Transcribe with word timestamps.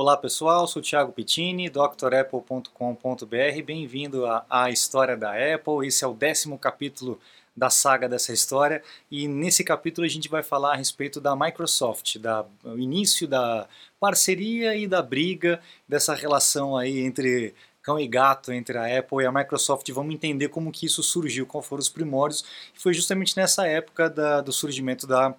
Olá 0.00 0.16
pessoal, 0.16 0.66
sou 0.66 0.80
Thiago 0.80 1.12
Pittini, 1.12 1.68
drapple.com.br. 1.68 3.62
Bem-vindo 3.62 4.24
à, 4.48 4.70
História 4.70 5.14
da 5.14 5.32
Apple. 5.32 5.86
Esse 5.86 6.02
é 6.02 6.06
o 6.06 6.14
décimo 6.14 6.58
capítulo 6.58 7.20
da 7.54 7.68
saga 7.68 8.08
dessa 8.08 8.32
história 8.32 8.82
e 9.10 9.28
nesse 9.28 9.62
capítulo 9.62 10.06
a 10.06 10.08
gente 10.08 10.26
vai 10.26 10.42
falar 10.42 10.72
a 10.72 10.76
respeito 10.76 11.20
da 11.20 11.36
Microsoft, 11.36 12.16
da 12.16 12.46
início 12.78 13.28
da 13.28 13.68
parceria 14.00 14.74
e 14.74 14.86
da 14.86 15.02
briga 15.02 15.60
dessa 15.86 16.14
relação 16.14 16.78
aí 16.78 17.00
entre 17.00 17.54
cão 17.82 18.00
e 18.00 18.08
gato 18.08 18.54
entre 18.54 18.78
a 18.78 18.98
Apple 18.98 19.22
e 19.22 19.26
a 19.26 19.32
Microsoft. 19.32 19.86
Vamos 19.90 20.14
entender 20.14 20.48
como 20.48 20.72
que 20.72 20.86
isso 20.86 21.02
surgiu, 21.02 21.44
quais 21.44 21.66
foram 21.66 21.82
os 21.82 21.90
primórdios. 21.90 22.42
Foi 22.74 22.94
justamente 22.94 23.36
nessa 23.36 23.66
época 23.66 24.08
da, 24.08 24.40
do 24.40 24.50
surgimento 24.50 25.06
da 25.06 25.34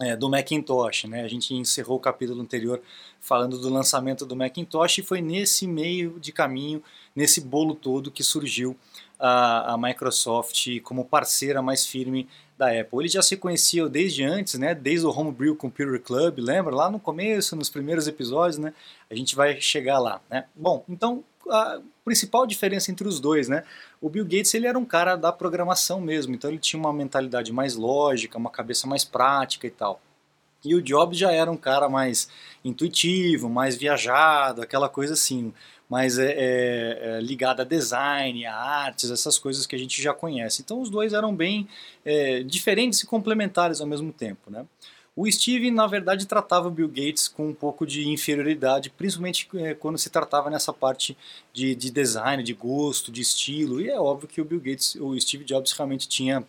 é, 0.00 0.16
do 0.16 0.28
Macintosh. 0.28 1.04
Né? 1.04 1.22
A 1.22 1.28
gente 1.28 1.54
encerrou 1.54 1.96
o 1.96 2.00
capítulo 2.00 2.40
anterior 2.40 2.80
falando 3.20 3.58
do 3.58 3.68
lançamento 3.68 4.26
do 4.26 4.36
Macintosh 4.36 4.98
e 4.98 5.02
foi 5.02 5.20
nesse 5.20 5.66
meio 5.66 6.18
de 6.20 6.32
caminho, 6.32 6.82
nesse 7.14 7.40
bolo 7.40 7.74
todo, 7.74 8.10
que 8.10 8.22
surgiu 8.22 8.76
a, 9.18 9.74
a 9.74 9.78
Microsoft 9.78 10.80
como 10.82 11.04
parceira 11.04 11.62
mais 11.62 11.86
firme 11.86 12.28
da 12.58 12.68
Apple. 12.68 13.00
Eles 13.00 13.12
já 13.12 13.22
se 13.22 13.36
conheciam 13.36 13.88
desde 13.88 14.22
antes, 14.24 14.58
né? 14.58 14.74
desde 14.74 15.06
o 15.06 15.10
Homebrew 15.10 15.56
Computer 15.56 16.00
Club, 16.00 16.38
lembra? 16.38 16.74
Lá 16.74 16.90
no 16.90 17.00
começo, 17.00 17.56
nos 17.56 17.68
primeiros 17.68 18.06
episódios, 18.06 18.58
né? 18.58 18.72
a 19.10 19.14
gente 19.14 19.34
vai 19.34 19.60
chegar 19.60 19.98
lá. 19.98 20.20
Né? 20.30 20.44
Bom, 20.54 20.84
então 20.88 21.24
a 21.50 21.80
principal 22.04 22.46
diferença 22.46 22.90
entre 22.90 23.06
os 23.06 23.20
dois, 23.20 23.48
né? 23.48 23.64
O 24.00 24.08
Bill 24.08 24.24
Gates 24.24 24.52
ele 24.54 24.66
era 24.66 24.78
um 24.78 24.84
cara 24.84 25.16
da 25.16 25.32
programação 25.32 26.00
mesmo, 26.00 26.34
então 26.34 26.50
ele 26.50 26.58
tinha 26.58 26.78
uma 26.78 26.92
mentalidade 26.92 27.52
mais 27.52 27.74
lógica, 27.74 28.38
uma 28.38 28.50
cabeça 28.50 28.86
mais 28.86 29.04
prática 29.04 29.66
e 29.66 29.70
tal. 29.70 30.00
E 30.64 30.74
o 30.74 30.82
Jobs 30.82 31.18
já 31.18 31.30
era 31.30 31.50
um 31.50 31.56
cara 31.56 31.88
mais 31.88 32.28
intuitivo, 32.64 33.50
mais 33.50 33.76
viajado, 33.76 34.62
aquela 34.62 34.88
coisa 34.88 35.12
assim, 35.12 35.52
mais 35.88 36.18
é, 36.18 36.32
é, 36.32 36.36
é, 36.38 37.20
ligada 37.20 37.62
a 37.62 37.66
design, 37.66 38.46
a 38.46 38.56
artes, 38.56 39.10
essas 39.10 39.38
coisas 39.38 39.66
que 39.66 39.76
a 39.76 39.78
gente 39.78 40.00
já 40.02 40.14
conhece. 40.14 40.62
Então 40.62 40.80
os 40.80 40.88
dois 40.88 41.12
eram 41.12 41.34
bem 41.34 41.68
é, 42.04 42.42
diferentes 42.42 43.00
e 43.00 43.06
complementares 43.06 43.80
ao 43.80 43.86
mesmo 43.86 44.12
tempo, 44.12 44.50
né? 44.50 44.64
O 45.16 45.30
Steve, 45.30 45.70
na 45.70 45.86
verdade, 45.86 46.26
tratava 46.26 46.66
o 46.66 46.70
Bill 46.70 46.88
Gates 46.88 47.28
com 47.28 47.48
um 47.48 47.54
pouco 47.54 47.86
de 47.86 48.08
inferioridade, 48.08 48.90
principalmente 48.90 49.48
é, 49.54 49.72
quando 49.72 49.96
se 49.96 50.10
tratava 50.10 50.50
nessa 50.50 50.72
parte 50.72 51.16
de, 51.52 51.74
de, 51.76 51.88
design, 51.90 52.42
de 52.42 52.52
gosto, 52.52 53.12
de 53.12 53.20
estilo. 53.20 53.80
E 53.80 53.88
é 53.88 53.98
óbvio 53.98 54.28
que 54.28 54.40
o 54.40 54.44
Bill 54.44 54.58
Gates, 54.58 54.96
o 54.96 55.18
Steve 55.20 55.44
Jobs 55.44 55.70
realmente 55.70 56.08
tinha 56.08 56.44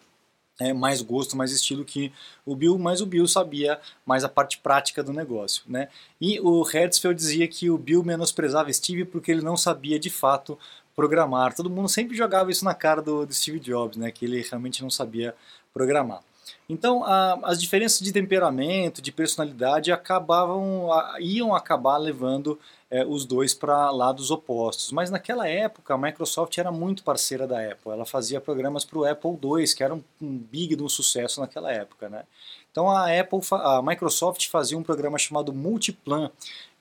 é, 0.59 0.73
mais 0.73 1.02
gosto, 1.02 1.38
mais 1.38 1.52
estilo 1.52 1.86
que 1.86 2.11
o 2.43 2.55
Bill, 2.55 2.77
mas 2.80 3.02
o 3.02 3.05
Bill 3.05 3.27
sabia 3.27 3.80
mais 4.03 4.23
a 4.23 4.30
parte 4.30 4.58
prática 4.58 5.03
do 5.03 5.13
negócio. 5.13 5.63
Né? 5.67 5.89
E 6.19 6.39
o 6.39 6.67
Hertzfeld 6.67 7.16
dizia 7.16 7.47
que 7.47 7.69
o 7.69 7.77
Bill 7.77 8.03
menosprezava 8.03 8.73
Steve 8.73 9.05
porque 9.05 9.31
ele 9.31 9.41
não 9.41 9.58
sabia 9.58 9.99
de 9.99 10.09
fato 10.09 10.58
programar. 10.95 11.53
Todo 11.53 11.69
mundo 11.69 11.89
sempre 11.89 12.16
jogava 12.17 12.49
isso 12.49 12.66
na 12.66 12.73
cara 12.73 13.02
do, 13.02 13.27
do 13.27 13.33
Steve 13.33 13.59
Jobs, 13.59 13.97
né? 13.97 14.11
que 14.11 14.25
ele 14.25 14.41
realmente 14.41 14.81
não 14.81 14.89
sabia 14.89 15.36
programar. 15.73 16.21
Então, 16.68 17.04
a, 17.04 17.40
as 17.44 17.60
diferenças 17.60 18.00
de 18.00 18.12
temperamento, 18.12 19.02
de 19.02 19.12
personalidade, 19.12 19.92
acabavam, 19.92 20.92
a, 20.92 21.18
iam 21.20 21.56
acabar 21.56 21.98
levando 21.98 22.60
é, 22.90 23.06
os 23.06 23.26
dois 23.26 23.54
para 23.54 23.90
lados 23.92 24.32
opostos. 24.32 24.92
Mas 24.92 25.10
naquela 25.10 25.48
época, 25.48 25.94
a 25.94 25.98
Microsoft 25.98 26.58
era 26.58 26.72
muito 26.72 27.04
parceira 27.04 27.48
da 27.48 27.60
Apple. 27.60 27.92
Ela 27.92 28.06
fazia 28.06 28.42
programas 28.42 28.86
para 28.86 29.00
o 29.00 29.06
Apple 29.06 29.32
II, 29.32 29.76
que 29.76 29.84
era 29.84 29.94
um, 29.94 30.04
um 30.22 30.38
big 30.38 30.76
de 30.76 30.84
um 30.84 30.90
sucesso 30.90 31.40
naquela 31.40 31.72
época, 31.72 32.10
né? 32.10 32.23
Então 32.72 32.90
a 32.90 33.08
Apple, 33.20 33.40
a 33.52 33.82
Microsoft 33.82 34.50
fazia 34.50 34.78
um 34.78 34.84
programa 34.84 35.18
chamado 35.18 35.54
Multiplan, 35.54 36.30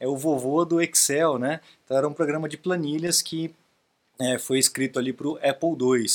é 0.01 0.09
o 0.09 0.17
vovô 0.17 0.65
do 0.65 0.81
Excel, 0.81 1.39
né? 1.39 1.61
Então 1.85 1.97
era 1.97 2.09
um 2.09 2.13
programa 2.13 2.49
de 2.49 2.57
planilhas 2.57 3.23
que 3.23 3.55
é, 4.21 4.39
foi 4.39 4.59
escrito 4.59 4.99
ali 4.99 5.13
para 5.13 5.29
o 5.29 5.37
Apple 5.37 5.77
II. 5.81 6.07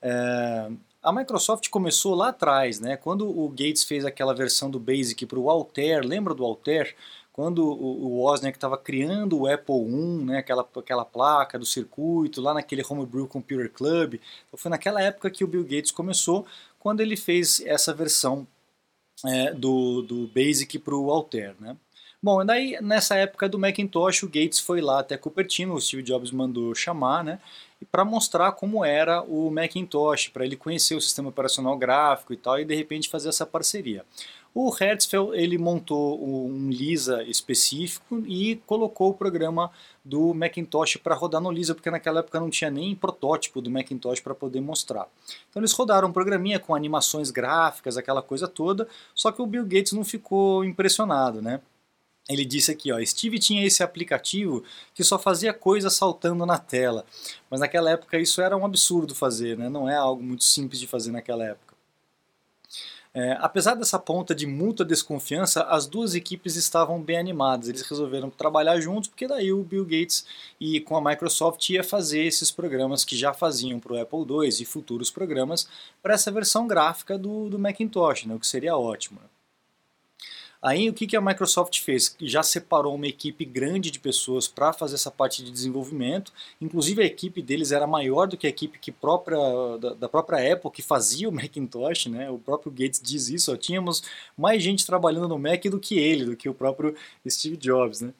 É, 0.00 0.70
a 1.02 1.12
Microsoft 1.12 1.68
começou 1.68 2.14
lá 2.14 2.28
atrás, 2.28 2.80
né? 2.80 2.96
Quando 2.96 3.28
o 3.28 3.48
Gates 3.48 3.84
fez 3.84 4.04
aquela 4.04 4.34
versão 4.34 4.70
do 4.70 4.80
Basic 4.80 5.24
para 5.26 5.38
o 5.38 5.48
Altair, 5.48 6.04
lembra 6.04 6.34
do 6.34 6.44
Altair? 6.44 6.94
Quando 7.32 7.64
o, 7.64 8.18
Wozniak 8.18 8.56
estava 8.56 8.76
criando 8.76 9.38
o 9.38 9.46
Apple 9.46 9.76
I, 9.76 10.24
né, 10.24 10.38
aquela, 10.38 10.68
aquela 10.76 11.04
placa 11.04 11.56
do 11.56 11.64
circuito, 11.64 12.40
lá 12.40 12.52
naquele 12.52 12.82
Homebrew 12.88 13.28
Computer 13.28 13.70
Club, 13.70 14.14
então 14.14 14.58
foi 14.58 14.68
naquela 14.68 15.00
época 15.00 15.30
que 15.30 15.44
o 15.44 15.46
Bill 15.46 15.62
Gates 15.62 15.92
começou, 15.92 16.44
quando 16.80 17.00
ele 17.00 17.16
fez 17.16 17.60
essa 17.60 17.94
versão 17.94 18.44
é, 19.24 19.52
do, 19.54 20.02
do 20.02 20.26
Basic 20.26 20.80
para 20.80 20.96
o 20.96 21.12
Altair. 21.12 21.54
Né? 21.60 21.76
Bom, 22.20 22.44
daí 22.44 22.76
nessa 22.80 23.14
época 23.14 23.48
do 23.48 23.58
Macintosh, 23.58 24.24
o 24.24 24.26
Gates 24.26 24.58
foi 24.58 24.80
lá 24.80 25.00
até 25.00 25.16
Cupertino, 25.16 25.74
o 25.74 25.80
Steve 25.80 26.02
Jobs 26.02 26.32
mandou 26.32 26.74
chamar, 26.74 27.22
né? 27.22 27.38
para 27.92 28.04
mostrar 28.04 28.52
como 28.52 28.84
era 28.84 29.22
o 29.22 29.50
Macintosh, 29.50 30.28
para 30.28 30.44
ele 30.44 30.56
conhecer 30.56 30.94
o 30.94 31.00
sistema 31.00 31.28
operacional 31.28 31.76
gráfico 31.76 32.32
e 32.32 32.36
tal, 32.36 32.58
e 32.58 32.64
de 32.64 32.74
repente 32.74 33.08
fazer 33.08 33.28
essa 33.28 33.46
parceria. 33.46 34.04
O 34.54 34.74
Hertzfeld 34.74 35.38
ele 35.38 35.56
montou 35.56 36.20
um 36.24 36.68
Lisa 36.68 37.22
específico 37.22 38.24
e 38.26 38.56
colocou 38.66 39.10
o 39.10 39.14
programa 39.14 39.70
do 40.04 40.34
Macintosh 40.34 40.96
para 40.96 41.14
rodar 41.14 41.40
no 41.40 41.52
Lisa, 41.52 41.74
porque 41.74 41.90
naquela 41.90 42.20
época 42.20 42.40
não 42.40 42.50
tinha 42.50 42.70
nem 42.70 42.96
protótipo 42.96 43.60
do 43.60 43.70
Macintosh 43.70 44.20
para 44.20 44.34
poder 44.34 44.60
mostrar. 44.60 45.06
Então 45.48 45.60
eles 45.60 45.72
rodaram 45.72 46.08
um 46.08 46.12
programinha 46.12 46.58
com 46.58 46.74
animações 46.74 47.30
gráficas, 47.30 47.96
aquela 47.96 48.22
coisa 48.22 48.48
toda, 48.48 48.88
só 49.14 49.30
que 49.30 49.40
o 49.40 49.46
Bill 49.46 49.64
Gates 49.64 49.92
não 49.92 50.04
ficou 50.04 50.64
impressionado, 50.64 51.40
né? 51.40 51.60
Ele 52.28 52.44
disse 52.44 52.70
aqui, 52.70 52.92
ó, 52.92 53.02
Steve 53.04 53.38
tinha 53.38 53.64
esse 53.64 53.82
aplicativo 53.82 54.62
que 54.94 55.02
só 55.02 55.18
fazia 55.18 55.52
coisas 55.54 55.94
saltando 55.94 56.44
na 56.44 56.58
tela. 56.58 57.06
Mas 57.48 57.60
naquela 57.60 57.90
época 57.90 58.18
isso 58.18 58.42
era 58.42 58.56
um 58.56 58.66
absurdo 58.66 59.14
fazer, 59.14 59.56
né? 59.56 59.68
não 59.68 59.88
é 59.88 59.96
algo 59.96 60.22
muito 60.22 60.44
simples 60.44 60.78
de 60.78 60.86
fazer 60.86 61.10
naquela 61.10 61.44
época. 61.44 61.68
É, 63.14 63.36
apesar 63.40 63.74
dessa 63.74 63.98
ponta 63.98 64.34
de 64.34 64.46
muita 64.46 64.84
desconfiança, 64.84 65.62
as 65.64 65.86
duas 65.86 66.14
equipes 66.14 66.56
estavam 66.56 67.02
bem 67.02 67.18
animadas. 67.18 67.68
Eles 67.68 67.82
resolveram 67.82 68.30
trabalhar 68.30 68.78
juntos, 68.80 69.08
porque 69.08 69.26
daí 69.26 69.52
o 69.52 69.64
Bill 69.64 69.84
Gates 69.84 70.26
e 70.60 70.80
com 70.80 70.96
a 70.96 71.00
Microsoft 71.00 71.68
ia 71.70 71.82
fazer 71.82 72.24
esses 72.24 72.50
programas 72.50 73.04
que 73.04 73.16
já 73.16 73.32
faziam 73.32 73.80
para 73.80 73.94
o 73.94 74.00
Apple 74.00 74.20
II 74.20 74.48
e 74.48 74.64
futuros 74.64 75.10
programas 75.10 75.68
para 76.02 76.14
essa 76.14 76.30
versão 76.30 76.66
gráfica 76.66 77.18
do, 77.18 77.48
do 77.48 77.58
Macintosh, 77.58 78.26
né? 78.26 78.34
o 78.34 78.38
que 78.38 78.46
seria 78.46 78.76
ótimo. 78.76 79.18
Né? 79.20 79.28
Aí 80.60 80.90
o 80.90 80.92
que, 80.92 81.06
que 81.06 81.16
a 81.16 81.20
Microsoft 81.20 81.80
fez? 81.80 82.16
Já 82.20 82.42
separou 82.42 82.94
uma 82.94 83.06
equipe 83.06 83.44
grande 83.44 83.92
de 83.92 84.00
pessoas 84.00 84.48
para 84.48 84.72
fazer 84.72 84.96
essa 84.96 85.10
parte 85.10 85.44
de 85.44 85.52
desenvolvimento. 85.52 86.32
Inclusive 86.60 87.00
a 87.00 87.06
equipe 87.06 87.40
deles 87.40 87.70
era 87.70 87.86
maior 87.86 88.26
do 88.26 88.36
que 88.36 88.46
a 88.46 88.50
equipe 88.50 88.78
que 88.78 88.90
própria, 88.90 89.38
da, 89.80 89.94
da 89.94 90.08
própria 90.08 90.52
Apple 90.52 90.70
que 90.72 90.82
fazia 90.82 91.28
o 91.28 91.32
Macintosh, 91.32 92.06
né? 92.06 92.28
O 92.28 92.38
próprio 92.38 92.72
Gates 92.72 93.00
diz 93.00 93.28
isso. 93.28 93.52
Ó, 93.52 93.56
tínhamos 93.56 94.02
mais 94.36 94.60
gente 94.60 94.84
trabalhando 94.84 95.28
no 95.28 95.38
Mac 95.38 95.62
do 95.64 95.78
que 95.78 95.96
ele, 95.96 96.24
do 96.24 96.36
que 96.36 96.48
o 96.48 96.54
próprio 96.54 96.94
Steve 97.28 97.56
Jobs, 97.56 98.00
né? 98.00 98.12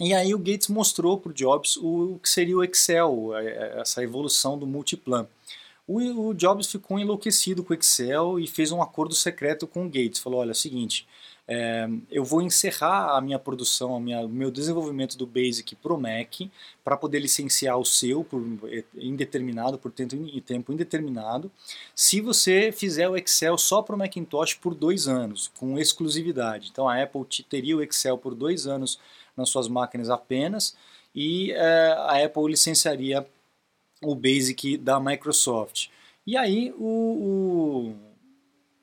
E 0.00 0.14
aí 0.14 0.34
o 0.34 0.38
Gates 0.38 0.68
mostrou 0.68 1.18
para 1.18 1.30
o 1.30 1.34
Jobs 1.34 1.76
o, 1.76 2.18
que 2.22 2.28
seria 2.28 2.56
o 2.56 2.64
Excel, 2.64 3.36
essa 3.76 4.02
evolução 4.02 4.58
do 4.58 4.66
multiplan. 4.66 5.26
O 5.86 6.32
Jobs 6.32 6.70
ficou 6.70 6.98
enlouquecido 6.98 7.62
com 7.62 7.72
o 7.72 7.76
Excel 7.76 8.38
e 8.38 8.46
fez 8.46 8.72
um 8.72 8.80
acordo 8.80 9.14
secreto 9.14 9.66
com 9.66 9.84
o 9.84 9.88
Gates. 9.88 10.20
Falou, 10.20 10.40
olha, 10.40 10.50
é 10.50 10.52
o 10.52 10.54
seguinte, 10.54 11.06
é, 11.46 11.88
eu 12.10 12.24
vou 12.24 12.40
encerrar 12.40 13.16
a 13.16 13.20
minha 13.20 13.38
produção, 13.38 13.96
o 13.96 14.28
meu 14.28 14.50
desenvolvimento 14.50 15.18
do 15.18 15.26
Basic 15.26 15.74
para 15.76 15.92
o 15.92 16.00
Mac, 16.00 16.48
para 16.84 16.96
poder 16.96 17.18
licenciar 17.18 17.76
o 17.78 17.84
seu 17.84 18.22
por 18.22 18.40
indeterminado, 18.94 19.76
por 19.76 19.90
tempo 19.90 20.72
indeterminado, 20.72 21.50
se 21.94 22.20
você 22.20 22.70
fizer 22.72 23.08
o 23.08 23.16
Excel 23.16 23.58
só 23.58 23.82
para 23.82 23.96
o 23.96 23.98
Macintosh 23.98 24.54
por 24.54 24.74
dois 24.74 25.08
anos, 25.08 25.50
com 25.58 25.78
exclusividade. 25.78 26.68
Então 26.70 26.88
a 26.88 27.02
Apple 27.02 27.24
teria 27.48 27.76
o 27.76 27.82
Excel 27.82 28.16
por 28.16 28.34
dois 28.34 28.66
anos 28.66 28.98
nas 29.36 29.48
suas 29.48 29.68
máquinas 29.68 30.10
apenas, 30.10 30.76
e 31.14 31.50
é, 31.52 31.92
a 31.98 32.24
Apple 32.24 32.50
licenciaria 32.50 33.26
o 34.02 34.14
Basic 34.14 34.76
da 34.78 34.98
Microsoft. 34.98 35.88
E 36.26 36.36
aí 36.36 36.72
o, 36.78 37.94
o 37.94 38.11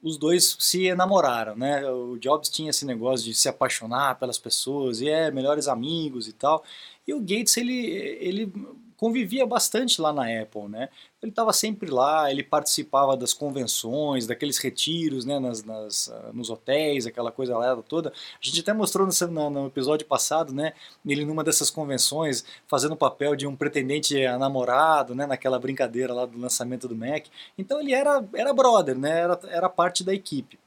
os 0.02 0.18
dois 0.18 0.56
se 0.60 0.86
enamoraram, 0.88 1.56
né? 1.56 1.86
O 1.90 2.18
Jobs 2.18 2.50
tinha 2.50 2.70
esse 2.70 2.86
negócio 2.86 3.26
de 3.26 3.34
se 3.34 3.50
apaixonar 3.50 4.18
pelas 4.20 4.38
pessoas 4.38 5.02
e 5.02 5.10
é 5.10 5.30
melhores 5.32 5.68
amigos 5.68 6.28
e 6.28 6.34
tal. 6.34 6.64
E 7.08 7.14
o 7.14 7.20
Gates 7.20 7.58
ele 7.58 7.86
ele 8.22 8.54
convivia 9.00 9.46
bastante 9.46 10.02
lá 10.02 10.12
na 10.12 10.24
Apple, 10.24 10.68
né? 10.68 10.90
Ele 11.22 11.32
estava 11.32 11.54
sempre 11.54 11.90
lá, 11.90 12.30
ele 12.30 12.44
participava 12.44 13.16
das 13.16 13.34
convenções, 13.34 14.28
daqueles 14.28 14.58
retiros, 14.58 15.24
né, 15.24 15.40
nas, 15.40 15.64
nas 15.64 16.08
uh, 16.08 16.34
nos 16.34 16.50
hotéis, 16.50 17.08
aquela 17.08 17.32
coisa 17.32 17.58
lá 17.58 17.78
toda. 17.78 18.10
A 18.10 18.14
gente 18.42 18.60
até 18.60 18.74
mostrou 18.74 19.08
no, 19.08 19.50
no, 19.50 19.68
episódio 19.68 20.06
passado, 20.06 20.54
né, 20.54 20.74
ele 21.06 21.24
numa 21.24 21.46
dessas 21.46 21.70
convenções 21.70 22.44
fazendo 22.68 22.92
o 22.94 22.98
papel 22.98 23.38
de 23.38 23.48
um 23.48 23.56
pretendente 23.56 24.26
a 24.26 24.38
namorado, 24.38 25.16
né, 25.16 25.26
naquela 25.26 25.58
brincadeira 25.58 26.14
lá 26.14 26.26
do 26.26 26.38
lançamento 26.38 26.86
do 26.86 26.96
Mac. 26.96 27.28
Então 27.58 27.80
ele 27.80 27.94
era 27.94 28.24
era 28.34 28.54
brother, 28.54 28.98
né? 28.98 29.20
Era 29.20 29.40
era 29.50 29.70
parte 29.70 30.04
da 30.04 30.14
equipe. 30.14 30.60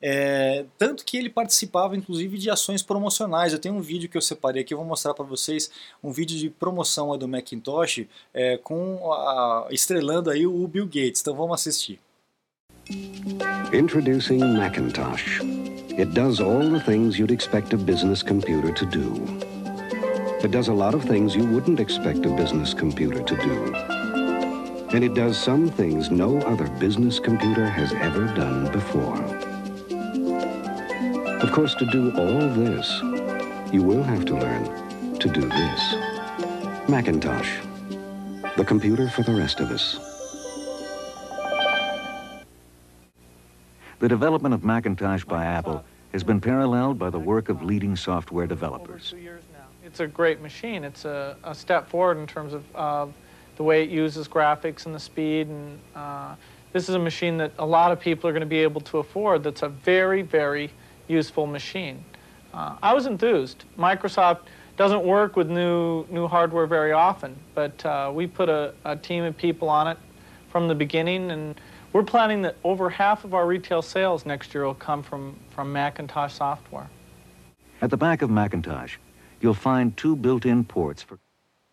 É, 0.00 0.64
tanto 0.76 1.04
que 1.04 1.16
ele 1.16 1.28
participava 1.28 1.96
inclusive 1.96 2.38
de 2.38 2.50
ações 2.50 2.82
promocionais. 2.82 3.52
Eu 3.52 3.58
tenho 3.58 3.74
um 3.74 3.80
vídeo 3.80 4.08
que 4.08 4.16
eu 4.16 4.22
separei 4.22 4.62
aqui, 4.62 4.72
eu 4.72 4.78
vou 4.78 4.86
mostrar 4.86 5.14
para 5.14 5.24
vocês 5.24 5.70
um 6.02 6.12
vídeo 6.12 6.38
de 6.38 6.50
promoção 6.50 7.16
do 7.18 7.26
Macintosh 7.26 8.06
é, 8.32 8.56
com 8.58 9.12
a, 9.12 9.68
estrelando 9.70 10.30
aí 10.30 10.46
o 10.46 10.66
Bill 10.68 10.86
Gates. 10.86 11.20
Então 11.20 11.34
vamos 11.34 11.54
assistir. 11.54 11.98
Introducing 13.72 14.38
Macintosh. 14.38 15.40
It 15.98 16.12
does 16.12 16.40
all 16.40 16.70
the 16.70 16.80
things 16.80 17.18
you'd 17.18 17.32
expect 17.32 17.74
a 17.74 17.76
business 17.76 18.22
computer 18.22 18.72
to 18.72 18.86
do. 18.86 19.14
It 20.44 20.52
does 20.52 20.68
a 20.68 20.72
lot 20.72 20.94
of 20.94 21.04
things 21.04 21.34
you 21.34 21.44
wouldn't 21.44 21.80
expect 21.80 22.24
a 22.24 22.30
business 22.30 22.72
computer 22.72 23.20
to 23.24 23.36
do. 23.36 23.74
And 24.94 25.02
it 25.02 25.14
does 25.14 25.36
some 25.36 25.68
things 25.68 26.10
no 26.10 26.38
other 26.42 26.68
business 26.78 27.18
computer 27.18 27.66
has 27.66 27.92
ever 27.94 28.26
done 28.34 28.70
before. 28.70 29.47
Of 31.48 31.54
course, 31.54 31.74
to 31.76 31.86
do 31.86 32.10
all 32.14 32.46
this, 32.50 33.00
you 33.72 33.82
will 33.82 34.02
have 34.02 34.26
to 34.26 34.34
learn 34.34 35.18
to 35.18 35.28
do 35.30 35.40
this. 35.40 35.94
Macintosh, 36.90 37.60
the 38.58 38.64
computer 38.66 39.08
for 39.08 39.22
the 39.22 39.32
rest 39.32 39.58
of 39.60 39.70
us. 39.70 39.98
The 43.98 44.08
development 44.08 44.54
of 44.54 44.62
Macintosh 44.62 45.24
by 45.24 45.46
Apple 45.46 45.82
has 46.12 46.22
been 46.22 46.38
paralleled 46.38 46.98
by 46.98 47.08
the 47.08 47.18
work 47.18 47.48
of 47.48 47.62
leading 47.62 47.96
software 47.96 48.46
developers. 48.46 49.14
It's 49.82 50.00
a 50.00 50.06
great 50.06 50.42
machine. 50.42 50.84
It's 50.84 51.06
a, 51.06 51.34
a 51.44 51.54
step 51.54 51.88
forward 51.88 52.18
in 52.18 52.26
terms 52.26 52.52
of 52.52 52.64
uh, 52.76 53.06
the 53.56 53.62
way 53.62 53.82
it 53.84 53.88
uses 53.88 54.28
graphics 54.28 54.84
and 54.84 54.94
the 54.94 55.00
speed. 55.00 55.46
And 55.46 55.78
uh, 55.96 56.34
this 56.74 56.90
is 56.90 56.94
a 56.94 56.98
machine 56.98 57.38
that 57.38 57.52
a 57.58 57.66
lot 57.66 57.90
of 57.90 57.98
people 57.98 58.28
are 58.28 58.32
going 58.32 58.40
to 58.40 58.46
be 58.46 58.58
able 58.58 58.82
to 58.82 58.98
afford. 58.98 59.44
That's 59.44 59.62
a 59.62 59.70
very, 59.70 60.20
very 60.20 60.70
useful 61.08 61.46
machine. 61.46 62.04
Uh, 62.52 62.76
I 62.82 62.94
was 62.94 63.06
enthused. 63.06 63.64
Microsoft 63.78 64.40
doesn't 64.76 65.02
work 65.02 65.36
with 65.36 65.48
new 65.48 66.06
new 66.10 66.28
hardware 66.28 66.66
very 66.66 66.92
often, 66.92 67.36
but 67.54 67.84
uh, 67.84 68.10
we 68.14 68.26
put 68.26 68.48
a, 68.48 68.74
a 68.84 68.96
team 68.96 69.24
of 69.24 69.36
people 69.36 69.68
on 69.68 69.88
it 69.88 69.98
from 70.50 70.68
the 70.68 70.74
beginning 70.74 71.30
and 71.30 71.60
we're 71.92 72.04
planning 72.04 72.42
that 72.42 72.56
over 72.64 72.90
half 72.90 73.24
of 73.24 73.34
our 73.34 73.46
retail 73.46 73.82
sales 73.82 74.26
next 74.26 74.54
year 74.54 74.64
will 74.64 74.74
come 74.74 75.02
from, 75.02 75.36
from 75.50 75.72
Macintosh 75.72 76.34
software. 76.34 76.88
At 77.80 77.90
the 77.90 77.96
back 77.96 78.22
of 78.22 78.30
Macintosh, 78.30 78.98
you'll 79.40 79.54
find 79.54 79.96
two 79.96 80.16
built-in 80.16 80.64
ports 80.64 81.02
for 81.02 81.18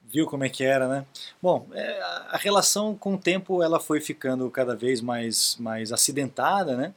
Viu 0.07 0.27
como 0.27 0.43
é 0.45 0.49
que 0.49 0.63
era, 0.63 0.87
né? 0.87 1.05
Bom, 1.41 1.67
é, 1.73 1.99
a 2.29 2.37
relação 2.37 2.95
com 2.95 3.15
o 3.15 3.17
tempo 3.17 3.61
ela 3.61 3.79
foi 3.79 3.99
ficando 3.99 4.49
cada 4.51 4.75
vez 4.75 5.01
mais, 5.01 5.57
mais 5.59 5.91
acidentada, 5.91 6.77
né? 6.77 6.93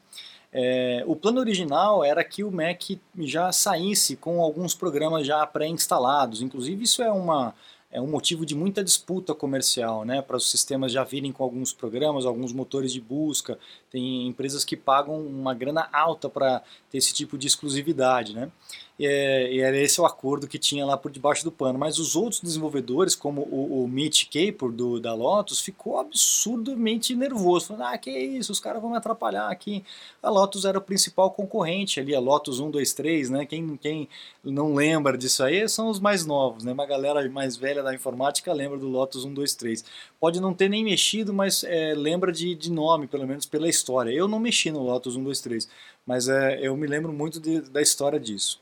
É, 0.53 1.03
o 1.07 1.15
plano 1.15 1.41
original 1.41 2.03
era 2.03 2.25
que 2.25 2.43
o 2.43 2.51
Mac 2.51 2.83
já 3.19 3.53
saísse 3.53 4.17
com 4.17 4.41
alguns 4.41 4.75
programas 4.75 5.27
já 5.27 5.47
pré-instalados. 5.47 6.41
Inclusive, 6.41 6.85
isso 6.85 7.03
é 7.03 7.11
uma, 7.13 7.55
é 7.91 8.01
um 8.01 8.07
motivo 8.07 8.45
de 8.45 8.55
muita 8.55 8.85
disputa 8.85 9.35
comercial, 9.35 10.05
né, 10.05 10.21
para 10.21 10.37
os 10.37 10.51
sistemas 10.51 10.93
já 10.93 11.05
virem 11.05 11.33
com 11.33 11.43
alguns 11.43 11.73
programas, 11.73 12.27
alguns 12.27 12.53
motores 12.53 12.93
de 12.93 13.01
busca. 13.01 13.59
Tem 13.91 14.27
empresas 14.27 14.65
que 14.65 14.77
pagam 14.77 15.21
uma 15.21 15.55
grana 15.55 15.89
alta 15.93 16.29
para 16.29 16.63
ter 16.91 16.99
esse 16.99 17.13
tipo 17.13 17.39
de 17.39 17.47
exclusividade, 17.47 18.35
né? 18.35 18.51
E, 18.99 19.07
é, 19.07 19.53
e, 19.53 19.61
era 19.61 19.77
esse 19.77 20.01
o 20.01 20.05
acordo 20.05 20.49
que 20.49 20.59
tinha 20.59 20.85
lá 20.85 20.97
por 20.97 21.11
debaixo 21.11 21.45
do 21.45 21.53
pano. 21.53 21.79
Mas 21.79 21.99
os 21.99 22.17
outros 22.17 22.41
desenvolvedores, 22.41 23.15
como 23.15 23.43
o, 23.43 23.85
o 23.85 23.89
Mitch 23.89 24.25
Capor 24.25 24.73
do, 24.73 24.99
da 24.99 25.15
Lotus, 25.15 25.61
ficou 25.61 25.99
absurdamente 25.99 27.15
nervoso. 27.15 27.69
Falando, 27.69 27.83
ah, 27.83 27.97
que 27.97 28.11
isso, 28.11 28.51
os 28.51 28.59
caras 28.59 28.83
vão 28.83 28.91
me 28.91 28.97
atrapalhar 28.97 29.49
aqui. 29.49 29.85
A 30.21 30.29
Lotus 30.29 30.65
era 30.65 30.77
o 30.79 30.83
principal 30.83 31.31
concorrente 31.31 32.01
ali, 32.01 32.15
a 32.15 32.19
Lotus 32.19 32.59
1, 32.59 32.71
2, 32.71 32.93
3, 32.93 33.31
né? 33.31 33.47
Quem, 33.47 33.77
quem 33.77 34.09
não 34.43 34.75
lembra 34.75 35.17
disso 35.17 35.45
aí 35.45 35.69
são 35.69 35.89
os 35.89 36.01
mais 36.01 36.27
novos, 36.27 36.65
né? 36.65 36.73
Uma 36.73 36.87
galera 36.87 37.29
mais 37.31 37.57
velha 37.57 37.83
da 37.85 37.95
informática 37.95 38.53
lembra 38.53 38.79
do 38.79 38.89
Lotus 38.89 39.25
1, 39.25 39.33
2, 39.33 39.55
3. 39.55 39.85
Pode 40.21 40.41
não 40.41 40.53
ter 40.53 40.69
nem 40.69 40.85
mexido, 40.85 41.33
mas 41.33 41.63
é, 41.63 41.95
lembra 41.95 42.33
de, 42.33 42.55
de 42.55 42.71
nome, 42.71 43.07
pelo 43.07 43.27
menos 43.27 43.47
pela 43.47 43.69
história. 43.69 44.11
Eu 44.11 44.27
não 44.27 44.41
mexi 44.41 44.71
no 44.71 44.83
Lotus 44.83 45.15
1, 45.15 45.23
2, 45.23 45.41
3, 45.41 45.69
mas 46.05 46.29
é, 46.29 46.59
eu 46.61 46.77
me 46.77 46.87
lembro 46.87 47.13
muito 47.13 47.39
de, 47.39 47.61
da 47.61 47.81
história 47.81 48.19
disso. 48.19 48.61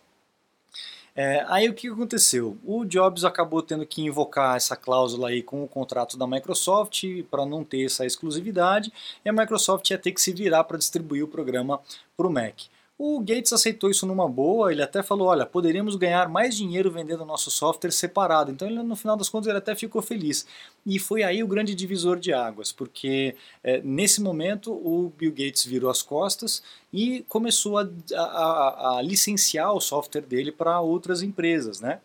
É, 1.19 1.43
aí 1.49 1.67
o 1.67 1.73
que 1.73 1.89
aconteceu? 1.89 2.59
O 2.63 2.85
Jobs 2.85 3.25
acabou 3.25 3.63
tendo 3.63 3.87
que 3.87 4.03
invocar 4.03 4.55
essa 4.55 4.77
cláusula 4.77 5.31
aí 5.31 5.43
com 5.43 5.65
o 5.65 5.69
contrato 5.69 6.19
da 6.19 6.27
Microsoft 6.27 7.05
para 7.31 7.47
não 7.47 7.65
ter 7.65 7.87
essa 7.87 8.05
exclusividade 8.05 8.93
e 9.25 9.29
a 9.31 9.33
Microsoft 9.33 9.89
ia 9.89 9.97
ter 9.97 10.13
que 10.13 10.21
se 10.21 10.31
virar 10.35 10.65
para 10.65 10.77
distribuir 10.77 11.25
o 11.25 11.29
programa 11.29 11.81
para 12.15 12.27
o 12.27 12.31
Mac. 12.31 12.65
O 12.99 13.21
Gates 13.21 13.53
aceitou 13.53 13.91
isso 13.91 14.07
numa 14.07 14.27
boa, 14.27 14.73
ele 14.73 14.83
até 14.83 15.03
falou, 15.03 15.29
olha, 15.29 15.45
poderíamos 15.45 15.97
ganhar 15.97 16.31
mais 16.31 16.57
dinheiro 16.57 16.91
vendendo 16.91 17.27
nosso 17.27 17.51
software 17.51 17.91
separado. 17.91 18.51
Então, 18.51 18.67
ele, 18.67 18.83
no 18.83 18.97
final 18.97 19.19
das 19.19 19.29
contas, 19.29 19.49
ele 19.49 19.59
até 19.59 19.75
ficou 19.75 20.01
feliz. 20.01 20.47
E 20.87 20.99
foi 20.99 21.23
aí 21.23 21.43
o 21.43 21.47
grande 21.47 21.75
divisor 21.75 22.19
de 22.19 22.33
águas, 22.33 22.73
porque 22.73 23.37
é, 23.63 23.83
nesse 23.83 24.23
momento 24.23 24.73
o 24.73 25.13
Bill 25.15 25.31
Gates 25.31 25.67
virou 25.67 25.91
as 25.91 26.01
costas 26.01 26.63
e 26.91 27.23
começou 27.29 27.77
a, 27.77 27.87
a, 28.15 28.97
a 28.97 29.03
licenciar 29.03 29.75
o 29.75 29.81
software 29.81 30.23
dele 30.23 30.51
para 30.51 30.81
outras 30.81 31.21
empresas, 31.21 31.81
né? 31.83 32.01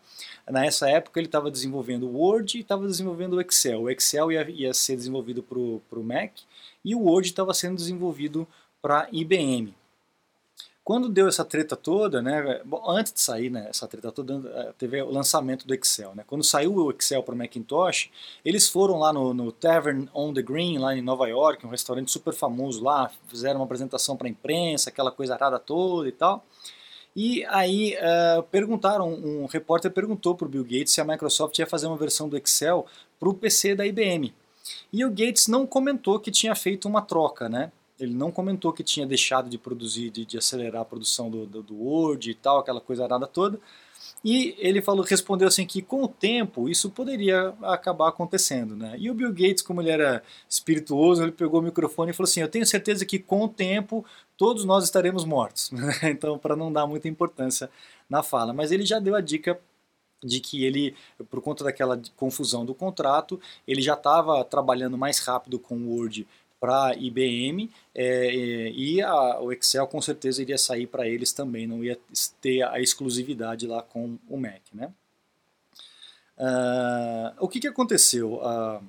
Nessa 0.50 0.90
época 0.90 1.18
ele 1.18 1.28
estava 1.28 1.50
desenvolvendo 1.50 2.06
o 2.06 2.18
Word 2.18 2.58
e 2.58 2.60
estava 2.60 2.86
desenvolvendo 2.86 3.34
o 3.34 3.40
Excel. 3.40 3.82
O 3.82 3.90
Excel 3.90 4.30
ia, 4.30 4.50
ia 4.50 4.74
ser 4.74 4.96
desenvolvido 4.96 5.42
para 5.42 5.58
o 5.58 6.04
Mac 6.04 6.32
e 6.84 6.94
o 6.94 7.00
Word 7.00 7.28
estava 7.28 7.54
sendo 7.54 7.76
desenvolvido 7.76 8.46
para 8.82 9.08
IBM. 9.10 9.72
Quando 10.84 11.08
deu 11.08 11.28
essa 11.28 11.44
treta 11.44 11.76
toda, 11.76 12.20
né, 12.20 12.60
bom, 12.64 12.82
antes 12.90 13.12
de 13.12 13.20
sair 13.20 13.50
né, 13.50 13.68
essa 13.70 13.86
treta 13.86 14.10
toda, 14.10 14.42
eh, 14.48 14.72
teve 14.76 15.00
o 15.00 15.10
lançamento 15.10 15.64
do 15.64 15.72
Excel. 15.74 16.12
Né? 16.12 16.24
Quando 16.26 16.42
saiu 16.42 16.74
o 16.74 16.90
Excel 16.90 17.22
para 17.22 17.34
o 17.34 17.38
Macintosh, 17.38 18.10
eles 18.44 18.68
foram 18.68 18.98
lá 18.98 19.12
no, 19.12 19.32
no, 19.32 19.52
Tavern 19.52 20.08
on 20.12 20.34
the 20.34 20.42
Green, 20.42 20.78
lá 20.78 20.96
em 20.96 21.00
Nova 21.00 21.28
York, 21.28 21.64
um 21.64 21.70
restaurante 21.70 22.10
super 22.10 22.34
famoso 22.34 22.82
lá, 22.82 23.12
fizeram 23.28 23.60
uma 23.60 23.64
apresentação 23.64 24.16
para 24.16 24.26
a 24.26 24.30
imprensa, 24.30 24.90
aquela 24.90 25.12
coisa 25.12 25.34
arada 25.34 25.56
toda 25.60 26.08
e 26.08 26.12
tal. 26.12 26.44
E 27.14 27.44
aí 27.44 27.94
uh, 27.94 28.42
perguntaram, 28.44 29.08
um 29.08 29.46
repórter 29.46 29.90
perguntou 29.90 30.34
para 30.34 30.46
o 30.46 30.48
Bill 30.48 30.64
Gates 30.64 30.92
se 30.92 31.00
a 31.00 31.04
Microsoft 31.04 31.56
ia 31.58 31.66
fazer 31.66 31.86
uma 31.86 31.96
versão 31.96 32.28
do 32.28 32.36
Excel 32.36 32.86
para 33.20 33.28
o 33.28 33.34
PC 33.34 33.76
da 33.76 33.86
IBM. 33.86 34.34
E 34.92 35.04
o 35.04 35.10
Gates 35.10 35.46
não 35.46 35.66
comentou 35.66 36.18
que 36.18 36.30
tinha 36.30 36.54
feito 36.54 36.88
uma 36.88 37.02
troca, 37.02 37.48
né? 37.48 37.70
Ele 38.02 38.14
não 38.14 38.32
comentou 38.32 38.72
que 38.72 38.82
tinha 38.82 39.06
deixado 39.06 39.48
de 39.48 39.56
produzir, 39.56 40.10
de, 40.10 40.24
de 40.24 40.36
acelerar 40.36 40.82
a 40.82 40.84
produção 40.84 41.30
do, 41.30 41.46
do, 41.46 41.62
do, 41.62 41.74
Word 41.76 42.30
e 42.30 42.34
tal, 42.34 42.58
aquela 42.58 42.80
coisa 42.80 43.04
arada 43.04 43.28
toda. 43.28 43.60
E 44.24 44.56
ele 44.58 44.82
falou, 44.82 45.04
respondeu 45.04 45.46
assim 45.46 45.64
que 45.64 45.80
com 45.80 46.02
o 46.02 46.08
tempo 46.08 46.68
isso 46.68 46.90
poderia 46.90 47.54
acabar 47.62 48.08
acontecendo, 48.08 48.74
né? 48.74 48.96
E 48.98 49.08
o 49.08 49.14
Bill 49.14 49.30
Gates, 49.32 49.62
como 49.62 49.80
ele 49.80 49.90
era 49.90 50.20
espirituoso, 50.48 51.22
ele 51.22 51.30
pegou 51.30 51.60
o 51.60 51.62
microfone 51.62 52.10
e 52.10 52.14
falou 52.14 52.28
assim: 52.28 52.40
"Eu 52.40 52.48
tenho 52.48 52.66
certeza 52.66 53.06
que 53.06 53.20
com 53.20 53.44
o 53.44 53.48
tempo 53.48 54.04
todos 54.36 54.64
nós 54.64 54.82
estaremos 54.82 55.24
mortos". 55.24 55.70
então, 56.02 56.36
para 56.38 56.56
não 56.56 56.72
dar 56.72 56.86
muita 56.88 57.08
importância 57.08 57.70
na 58.10 58.22
fala, 58.22 58.52
mas 58.52 58.72
ele 58.72 58.84
já 58.84 58.98
deu 58.98 59.14
a 59.14 59.20
dica 59.20 59.60
de 60.24 60.40
que 60.40 60.64
ele, 60.64 60.94
por 61.28 61.40
conta 61.40 61.64
daquela 61.64 62.00
confusão 62.16 62.64
do 62.64 62.74
contrato, 62.74 63.40
ele 63.66 63.82
já 63.82 63.94
estava 63.94 64.44
trabalhando 64.44 64.96
mais 64.96 65.18
rápido 65.18 65.58
com 65.58 65.76
o 65.76 65.96
Word 65.96 66.26
para 66.62 66.94
IBM 66.94 67.68
é, 67.92 68.04
é, 68.04 68.70
e 68.70 69.02
a, 69.02 69.40
o 69.40 69.52
Excel 69.52 69.84
com 69.88 70.00
certeza 70.00 70.40
iria 70.40 70.56
sair 70.56 70.86
para 70.86 71.08
eles 71.08 71.32
também, 71.32 71.66
não 71.66 71.82
ia 71.82 71.98
ter 72.40 72.62
a 72.62 72.78
exclusividade 72.78 73.66
lá 73.66 73.82
com 73.82 74.16
o 74.28 74.36
Mac. 74.36 74.62
Né? 74.72 74.88
Uh, 76.38 77.34
o 77.40 77.48
que, 77.48 77.58
que 77.58 77.66
aconteceu? 77.66 78.34
Uh, 78.34 78.80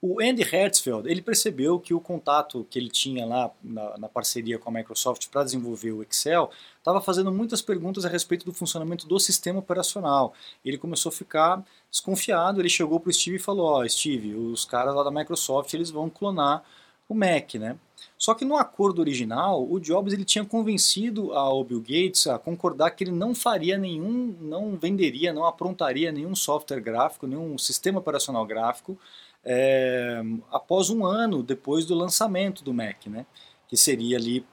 o 0.00 0.18
Andy 0.18 0.40
Hertzfeld 0.42 1.10
ele 1.10 1.20
percebeu 1.20 1.78
que 1.78 1.92
o 1.92 2.00
contato 2.00 2.66
que 2.70 2.78
ele 2.78 2.88
tinha 2.88 3.26
lá 3.26 3.50
na, 3.62 3.98
na 3.98 4.08
parceria 4.08 4.58
com 4.58 4.70
a 4.70 4.72
Microsoft 4.72 5.28
para 5.28 5.44
desenvolver 5.44 5.92
o 5.92 6.02
Excel 6.02 6.50
estava 6.78 7.02
fazendo 7.02 7.30
muitas 7.30 7.60
perguntas 7.60 8.06
a 8.06 8.08
respeito 8.08 8.46
do 8.46 8.54
funcionamento 8.54 9.06
do 9.06 9.20
sistema 9.20 9.58
operacional. 9.58 10.32
Ele 10.64 10.78
começou 10.78 11.10
a 11.10 11.12
ficar 11.12 11.62
desconfiado, 11.90 12.62
ele 12.62 12.70
chegou 12.70 12.98
para 12.98 13.10
o 13.10 13.12
Steve 13.12 13.36
e 13.36 13.38
falou, 13.38 13.66
ó, 13.66 13.84
oh, 13.84 13.88
Steve, 13.90 14.34
os 14.34 14.64
caras 14.64 14.94
lá 14.94 15.02
da 15.02 15.10
Microsoft 15.10 15.74
eles 15.74 15.90
vão 15.90 16.08
clonar 16.08 16.64
o 17.14 17.16
Mac, 17.16 17.54
né? 17.54 17.76
Só 18.16 18.34
que 18.34 18.44
no 18.44 18.56
acordo 18.56 19.00
original, 19.00 19.66
o 19.70 19.80
Jobs 19.80 20.12
ele 20.12 20.24
tinha 20.24 20.44
convencido 20.44 21.32
ao 21.32 21.64
Bill 21.64 21.80
Gates 21.80 22.26
a 22.26 22.38
concordar 22.38 22.90
que 22.90 23.04
ele 23.04 23.12
não 23.12 23.34
faria 23.34 23.78
nenhum, 23.78 24.34
não 24.40 24.76
venderia, 24.76 25.32
não 25.32 25.44
aprontaria 25.44 26.12
nenhum 26.12 26.34
software 26.34 26.80
gráfico, 26.80 27.26
nenhum 27.26 27.56
sistema 27.56 27.98
operacional 27.98 28.46
gráfico 28.46 28.98
é, 29.44 30.22
após 30.50 30.90
um 30.90 31.04
ano 31.04 31.42
depois 31.42 31.86
do 31.86 31.94
lançamento 31.94 32.62
do 32.62 32.74
Mac, 32.74 33.06
né? 33.06 33.26
Que 33.68 33.76
seria 33.76 34.16
ali 34.16 34.44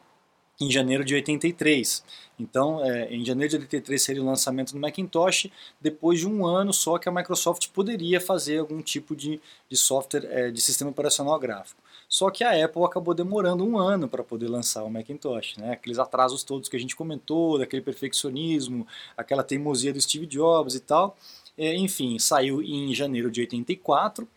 em 0.60 0.72
janeiro 0.72 1.04
de 1.04 1.14
83. 1.14 2.04
Então, 2.40 2.84
é, 2.84 3.14
em 3.14 3.26
janeiro 3.26 3.50
de 3.50 3.56
83 3.58 4.02
seria 4.02 4.22
o 4.22 4.26
lançamento 4.26 4.74
do 4.74 4.80
Macintosh, 4.80 5.48
depois 5.82 6.20
de 6.20 6.28
um 6.28 6.46
ano 6.46 6.72
só 6.72 6.98
que 6.98 7.10
a 7.10 7.12
Microsoft 7.12 7.68
poderia 7.70 8.22
fazer 8.22 8.60
algum 8.60 8.82
tipo 8.82 9.16
de, 9.16 9.42
de 9.70 9.78
software 9.78 10.26
é, 10.26 10.52
de 10.52 10.62
sistema 10.62 10.92
operacional 10.92 11.38
gráfico. 11.40 11.82
Só 12.08 12.30
que 12.30 12.44
a 12.44 12.64
Apple 12.64 12.84
acabou 12.84 13.14
demorando 13.14 13.66
um 13.66 13.78
ano 13.78 14.08
para 14.08 14.24
poder 14.24 14.48
lançar 14.48 14.84
o 14.84 14.90
Macintosh, 14.90 15.58
né? 15.58 15.72
aqueles 15.74 16.00
atrasos 16.00 16.44
todos 16.44 16.70
que 16.70 16.78
a 16.78 16.80
gente 16.80 16.96
comentou, 16.96 17.58
daquele 17.58 17.82
perfeccionismo, 17.82 18.88
aquela 19.18 19.44
teimosia 19.44 19.92
do 19.92 20.00
Steve 20.00 20.26
Jobs 20.26 20.76
e 20.76 20.80
tal. 20.80 21.18
É, 21.58 21.76
enfim, 21.76 22.20
saiu 22.20 22.62
em 22.62 22.94
janeiro 22.94 23.32
de 23.32 23.42
84 23.42 24.28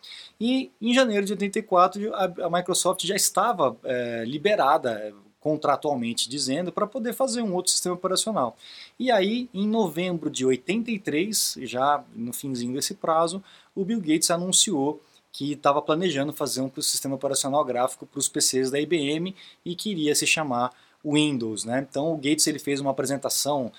e 0.41 0.71
em 0.81 0.95
janeiro 0.95 1.27
de 1.27 1.33
84 1.33 2.15
a, 2.15 2.25
a 2.25 2.50
Microsoft 2.50 3.05
já 3.05 3.15
estava 3.15 3.77
é, 3.85 4.25
liberada 4.27 5.15
contratualmente 5.40 6.28
dizendo, 6.28 6.70
para 6.70 6.87
poder 6.87 7.14
fazer 7.14 7.42
um 7.42 7.54
outro 7.54 7.73
sistema 7.73 7.94
operacional. 7.94 8.56
E 8.99 9.11
aí, 9.11 9.49
em 9.54 9.66
novembro 9.66 10.30
de 10.30 10.44
83, 10.44 11.56
já 11.62 12.04
no 12.14 12.32
finzinho 12.32 12.75
desse 12.75 12.94
prazo, 12.94 13.42
o 13.75 13.85
Bill 13.85 14.00
Gates 14.00 14.30
anunciou 14.30 15.02
que 15.32 15.52
estava 15.52 15.80
planejando 15.80 16.32
fazer 16.32 16.61
um 16.61 16.70
sistema 16.82 17.14
operacional 17.14 17.64
gráfico 17.64 18.04
para 18.04 18.18
os 18.18 18.28
PCs 18.28 18.70
da 18.70 18.80
IBM 18.80 19.35
e 19.64 19.75
queria 19.75 20.14
se 20.14 20.26
chamar 20.26 20.73
Windows, 21.04 21.64
né? 21.64 21.87
Então 21.88 22.12
o 22.12 22.16
Gates 22.16 22.47
ele 22.47 22.59
fez 22.59 22.80
uma 22.80 22.90
apresentação, 22.90 23.73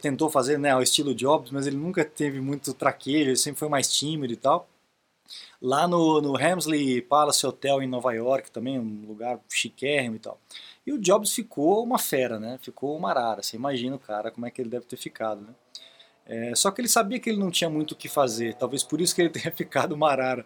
tentou 0.00 0.28
fazer 0.28 0.58
né, 0.58 0.70
ao 0.70 0.82
estilo 0.82 1.14
Jobs, 1.14 1.50
mas 1.50 1.66
ele 1.66 1.76
nunca 1.76 2.04
teve 2.04 2.40
muito 2.40 2.74
traquejo, 2.74 3.30
ele 3.30 3.36
sempre 3.36 3.60
foi 3.60 3.68
mais 3.68 3.88
tímido 3.88 4.32
e 4.32 4.36
tal. 4.36 4.66
Lá 5.60 5.88
no, 5.88 6.20
no 6.20 6.38
Helmsley 6.38 7.00
Palace 7.02 7.46
Hotel 7.46 7.82
em 7.82 7.86
Nova 7.86 8.12
York, 8.12 8.50
também 8.50 8.78
um 8.78 9.04
lugar 9.06 9.40
chiquérrimo 9.48 10.16
e 10.16 10.18
tal. 10.18 10.38
E 10.86 10.92
o 10.92 10.98
Jobs 10.98 11.32
ficou 11.32 11.82
uma 11.82 11.98
fera, 11.98 12.38
né? 12.38 12.58
Ficou 12.60 12.96
uma 12.96 13.10
arara. 13.10 13.42
Você 13.42 13.56
imagina 13.56 13.96
o 13.96 13.98
cara, 13.98 14.30
como 14.30 14.46
é 14.46 14.50
que 14.50 14.60
ele 14.60 14.68
deve 14.68 14.84
ter 14.84 14.96
ficado, 14.96 15.40
né? 15.40 15.54
É, 16.26 16.54
só 16.54 16.70
que 16.70 16.80
ele 16.80 16.88
sabia 16.88 17.20
que 17.20 17.28
ele 17.28 17.38
não 17.38 17.50
tinha 17.50 17.68
muito 17.68 17.92
o 17.92 17.96
que 17.96 18.08
fazer, 18.08 18.54
talvez 18.54 18.82
por 18.82 19.00
isso 19.00 19.14
que 19.14 19.20
ele 19.20 19.28
tenha 19.30 19.52
ficado 19.52 19.92
uma 19.92 20.10
arara. 20.10 20.44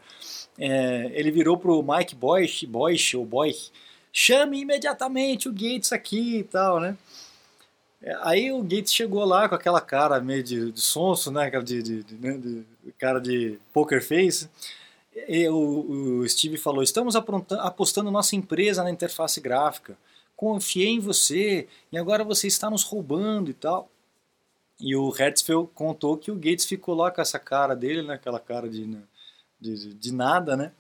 É, 0.59 1.11
ele 1.15 1.31
virou 1.31 1.57
pro 1.57 1.83
Mike 1.83 2.15
Boyce, 2.15 2.67
Boyce 2.67 3.17
ou 3.17 3.25
Boy, 3.25 3.55
chame 4.13 4.61
imediatamente 4.61 5.49
o 5.49 5.53
Gates 5.53 5.93
aqui 5.93 6.39
e 6.39 6.45
tal, 6.45 6.81
né? 6.81 6.97
É, 8.01 8.17
aí 8.23 8.53
o 8.53 8.63
Gates 8.63 8.95
chegou 8.95 9.25
lá 9.25 9.49
com 9.49 9.55
aquela 9.55 9.81
cara 9.81 10.21
meio 10.21 10.43
de, 10.43 10.71
de 10.71 10.81
sonso, 10.81 11.31
né? 11.31 11.51
De, 11.51 11.83
de, 11.83 12.17
né? 12.17 12.39
de 12.39 12.65
cara 12.99 13.21
de 13.21 13.59
poker 13.73 14.03
face. 14.03 14.49
E 15.27 15.49
o, 15.49 16.21
o 16.21 16.29
Steve 16.29 16.57
falou: 16.57 16.83
Estamos 16.83 17.17
apostando 17.17 18.11
nossa 18.11 18.37
empresa 18.37 18.85
na 18.85 18.91
interface 18.91 19.41
gráfica 19.41 19.97
confiei 20.39 20.91
em 20.91 21.01
você 21.01 21.67
e 21.91 21.99
agora 21.99 22.23
você 22.23 22.47
está 22.47 22.71
nos 22.71 22.85
roubando 22.85 23.51
e 23.51 23.55
tal. 23.55 23.91
E 24.81 24.95
o 24.95 25.13
Hertzfeld 25.13 25.69
contou 25.75 26.17
que 26.17 26.31
o 26.31 26.37
Gates 26.37 26.65
ficou 26.65 26.95
lá 26.95 27.11
com 27.11 27.21
essa 27.21 27.41
cara 27.41 27.75
dele, 27.75 28.03
né, 28.03 28.15
aquela 28.15 28.39
cara 28.39 28.69
de, 28.69 28.87
né, 28.87 29.03
de, 29.61 29.93
de 29.93 30.15
nada, 30.15 30.57
né? 30.57 30.71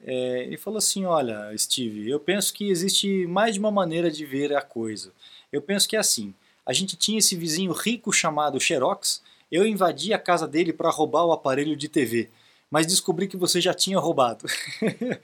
É, 0.00 0.48
e 0.52 0.56
falou 0.56 0.78
assim: 0.78 1.04
Olha, 1.04 1.56
Steve, 1.56 2.10
eu 2.10 2.18
penso 2.18 2.52
que 2.52 2.68
existe 2.68 3.28
mais 3.28 3.54
de 3.54 3.60
uma 3.60 3.70
maneira 3.70 4.10
de 4.10 4.26
ver 4.26 4.52
a 4.56 4.60
coisa. 4.60 5.12
Eu 5.52 5.62
penso 5.62 5.88
que 5.88 5.94
é 5.94 6.00
assim: 6.00 6.34
a 6.66 6.72
gente 6.72 6.96
tinha 6.96 7.20
esse 7.20 7.36
vizinho 7.36 7.72
rico 7.72 8.12
chamado 8.12 8.60
Xerox, 8.60 9.22
eu 9.50 9.64
invadi 9.64 10.12
a 10.12 10.18
casa 10.18 10.48
dele 10.48 10.72
para 10.72 10.90
roubar 10.90 11.24
o 11.24 11.32
aparelho 11.32 11.76
de 11.76 11.88
TV, 11.88 12.28
mas 12.68 12.86
descobri 12.86 13.28
que 13.28 13.36
você 13.36 13.60
já 13.60 13.72
tinha 13.72 13.98
roubado. 13.98 14.44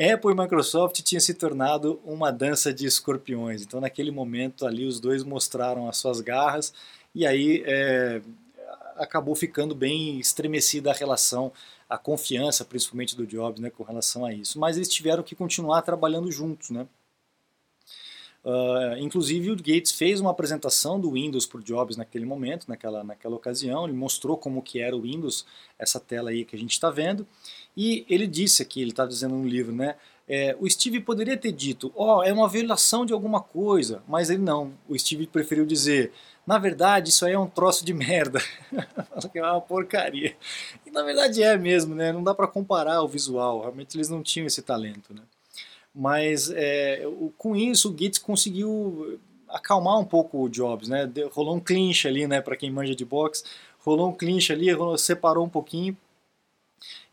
Apple 0.00 0.30
e 0.30 0.34
Microsoft 0.34 1.02
tinha 1.02 1.20
se 1.20 1.34
tornado 1.34 2.00
uma 2.04 2.30
dança 2.30 2.72
de 2.72 2.86
escorpiões. 2.86 3.62
Então, 3.62 3.80
naquele 3.80 4.12
momento 4.12 4.64
ali, 4.64 4.86
os 4.86 5.00
dois 5.00 5.24
mostraram 5.24 5.88
as 5.88 5.96
suas 5.96 6.20
garras 6.20 6.72
e 7.12 7.26
aí 7.26 7.64
é, 7.66 8.22
acabou 8.96 9.34
ficando 9.34 9.74
bem 9.74 10.20
estremecida 10.20 10.92
a 10.92 10.94
relação, 10.94 11.52
a 11.90 11.98
confiança, 11.98 12.64
principalmente 12.64 13.16
do 13.16 13.26
Jobs, 13.26 13.60
né, 13.60 13.70
com 13.70 13.82
relação 13.82 14.24
a 14.24 14.32
isso. 14.32 14.60
Mas 14.60 14.76
eles 14.76 14.88
tiveram 14.88 15.24
que 15.24 15.34
continuar 15.34 15.82
trabalhando 15.82 16.30
juntos, 16.30 16.70
né? 16.70 16.86
Uh, 18.44 18.96
inclusive 18.98 19.50
o 19.50 19.56
Gates 19.56 19.92
fez 19.92 20.20
uma 20.20 20.30
apresentação 20.30 20.98
do 20.98 21.12
Windows 21.12 21.44
para 21.44 21.58
o 21.58 21.62
Jobs 21.62 21.96
naquele 21.96 22.24
momento, 22.24 22.68
naquela, 22.68 23.02
naquela 23.02 23.34
ocasião, 23.34 23.84
ele 23.84 23.96
mostrou 23.96 24.36
como 24.36 24.62
que 24.62 24.80
era 24.80 24.96
o 24.96 25.02
Windows, 25.02 25.44
essa 25.78 25.98
tela 25.98 26.30
aí 26.30 26.44
que 26.44 26.54
a 26.54 26.58
gente 26.58 26.70
está 26.72 26.88
vendo, 26.88 27.26
e 27.76 28.06
ele 28.08 28.26
disse 28.26 28.62
aqui, 28.62 28.80
ele 28.80 28.90
está 28.90 29.04
dizendo 29.04 29.34
no 29.34 29.46
livro, 29.46 29.74
né, 29.74 29.96
é, 30.28 30.56
o 30.60 30.70
Steve 30.70 31.00
poderia 31.00 31.36
ter 31.36 31.52
dito, 31.52 31.92
ó, 31.96 32.18
oh, 32.18 32.22
é 32.22 32.32
uma 32.32 32.48
violação 32.48 33.04
de 33.04 33.12
alguma 33.12 33.40
coisa, 33.40 34.02
mas 34.06 34.30
ele 34.30 34.42
não, 34.42 34.72
o 34.88 34.96
Steve 34.96 35.26
preferiu 35.26 35.66
dizer, 35.66 36.12
na 36.46 36.58
verdade 36.58 37.10
isso 37.10 37.26
aí 37.26 37.32
é 37.32 37.38
um 37.38 37.48
troço 37.48 37.84
de 37.84 37.92
merda, 37.92 38.40
que 39.32 39.38
é 39.38 39.42
uma 39.42 39.60
porcaria, 39.60 40.36
e 40.86 40.90
na 40.92 41.02
verdade 41.02 41.42
é 41.42 41.58
mesmo, 41.58 41.94
né, 41.94 42.12
não 42.12 42.22
dá 42.22 42.32
para 42.34 42.46
comparar 42.46 43.02
o 43.02 43.08
visual, 43.08 43.62
realmente 43.62 43.96
eles 43.96 44.08
não 44.08 44.22
tinham 44.22 44.46
esse 44.46 44.62
talento, 44.62 45.12
né. 45.12 45.22
Mas 45.98 46.48
é, 46.54 47.02
com 47.36 47.56
isso 47.56 47.88
o 47.88 47.92
Gates 47.92 48.20
conseguiu 48.20 49.18
acalmar 49.48 49.98
um 49.98 50.04
pouco 50.04 50.40
o 50.40 50.48
Jobs, 50.48 50.88
né? 50.88 51.10
Rolou 51.32 51.56
um 51.56 51.60
clinch 51.60 52.06
ali, 52.06 52.24
né? 52.24 52.40
Para 52.40 52.54
quem 52.54 52.70
manja 52.70 52.94
de 52.94 53.04
boxe, 53.04 53.42
rolou 53.80 54.08
um 54.08 54.12
clinch 54.12 54.52
ali, 54.52 54.70
rolou, 54.70 54.96
separou 54.96 55.44
um 55.44 55.48
pouquinho. 55.48 55.96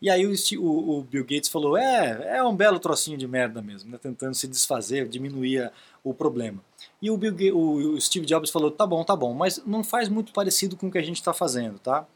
E 0.00 0.08
aí 0.08 0.24
o, 0.24 0.30
o, 0.60 1.02
Bill 1.02 1.24
Gates 1.24 1.48
falou, 1.48 1.76
é, 1.76 2.36
é 2.36 2.44
um 2.44 2.54
belo 2.54 2.78
trocinho 2.78 3.18
de 3.18 3.26
merda 3.26 3.60
mesmo, 3.60 3.90
né? 3.90 3.98
Tentando 4.00 4.36
se 4.36 4.46
desfazer, 4.46 5.08
diminuir 5.08 5.72
o 6.04 6.14
problema. 6.14 6.62
E 7.02 7.10
o, 7.10 7.16
Bill, 7.16 7.56
o, 7.56 7.94
o 7.94 8.00
Steve 8.00 8.24
Jobs 8.24 8.50
falou, 8.50 8.70
tá 8.70 8.86
bom, 8.86 9.02
tá 9.02 9.16
bom, 9.16 9.34
mas 9.34 9.60
não 9.66 9.82
faz 9.82 10.08
muito 10.08 10.32
parecido 10.32 10.76
com 10.76 10.86
o 10.86 10.92
que 10.92 10.98
a 10.98 11.02
gente 11.02 11.16
está 11.16 11.34
fazendo, 11.34 11.80
tá? 11.80 12.06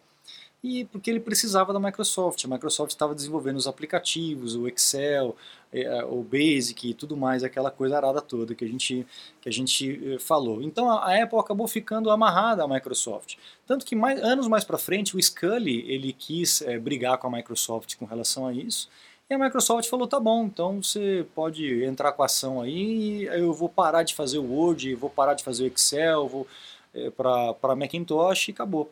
E 0.63 0.85
porque 0.85 1.11
ele 1.11 1.21
precisava 1.21 1.73
da 1.73 1.81
Microsoft. 1.81 2.45
A 2.45 2.49
Microsoft 2.49 2.91
estava 2.91 3.15
desenvolvendo 3.15 3.57
os 3.57 3.67
aplicativos, 3.67 4.55
o 4.55 4.69
Excel, 4.69 5.35
é, 5.73 6.05
o 6.05 6.23
Basic 6.23 6.91
e 6.91 6.95
tudo 6.95 7.17
mais, 7.17 7.43
aquela 7.43 7.71
coisa 7.71 7.97
arada 7.97 8.21
toda 8.21 8.55
que 8.55 8.65
a 8.65 8.69
gente, 8.69 9.07
que 9.41 9.49
a 9.49 9.53
gente 9.53 10.15
eh, 10.15 10.19
falou. 10.19 10.61
Então 10.63 10.91
a 10.91 11.23
Apple 11.23 11.39
acabou 11.39 11.67
ficando 11.67 12.11
amarrada 12.11 12.65
à 12.65 12.69
Microsoft. 12.69 13.37
Tanto 13.67 13.87
que 13.87 13.97
mais, 13.97 14.23
anos 14.23 14.49
mais 14.49 14.65
para 14.65 14.77
frente 14.77 15.17
o 15.17 15.23
Scully 15.23 15.85
ele 15.91 16.13
quis 16.13 16.61
é, 16.63 16.79
brigar 16.79 17.17
com 17.19 17.29
a 17.29 17.31
Microsoft 17.31 17.97
com 17.97 18.05
relação 18.05 18.47
a 18.47 18.53
isso. 18.53 18.89
E 19.29 19.35
a 19.35 19.39
Microsoft 19.39 19.89
falou, 19.89 20.09
tá 20.09 20.19
bom, 20.19 20.47
então 20.47 20.83
você 20.83 21.25
pode 21.37 21.85
entrar 21.85 22.11
com 22.13 22.23
a 22.23 22.27
ação 22.27 22.61
aí, 22.61 23.27
eu 23.27 23.53
vou 23.53 23.69
parar 23.69 24.03
de 24.03 24.13
fazer 24.13 24.39
o 24.39 24.53
Word, 24.53 24.93
vou 24.97 25.09
parar 25.09 25.35
de 25.35 25.45
fazer 25.45 25.63
o 25.63 25.67
Excel, 25.69 26.27
vou 26.27 26.49
eh, 26.93 27.11
para 27.11 27.77
Macintosh 27.77 28.49
e 28.49 28.51
acabou. 28.51 28.91